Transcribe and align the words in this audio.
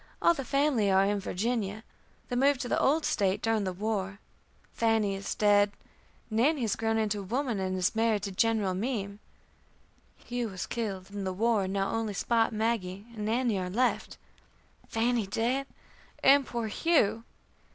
All 0.19 0.33
the 0.33 0.43
family 0.43 0.89
are 0.89 1.05
in 1.05 1.19
Virginia. 1.19 1.83
They 2.27 2.35
moved 2.35 2.61
to 2.61 2.67
the 2.67 2.79
old 2.79 3.05
State 3.05 3.39
during 3.39 3.65
the 3.65 3.71
war. 3.71 4.17
Fannie 4.73 5.13
is 5.13 5.35
dead. 5.35 5.73
Nannie 6.31 6.61
has 6.63 6.75
grown 6.75 6.97
into 6.97 7.19
a 7.19 7.21
woman 7.21 7.59
and 7.59 7.77
is 7.77 7.95
married 7.95 8.23
to 8.23 8.31
General 8.31 8.73
Meem. 8.73 9.19
Hugh 10.17 10.49
was 10.49 10.65
killed 10.65 11.11
in 11.11 11.23
the 11.23 11.31
war, 11.31 11.65
and 11.65 11.73
now 11.73 11.91
only 11.91 12.15
Spot, 12.15 12.51
Maggie, 12.51 13.05
and 13.15 13.25
Nannie 13.25 13.59
are 13.59 13.69
left." 13.69 14.17
"Fannie, 14.87 15.27
dead! 15.27 15.67
and 16.23 16.47
poor 16.47 16.65
Hugh! 16.67 17.23